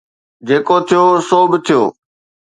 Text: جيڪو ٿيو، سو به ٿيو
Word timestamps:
جيڪو 0.47 0.75
ٿيو، 0.87 1.03
سو 1.27 1.39
به 1.49 1.57
ٿيو 1.65 1.81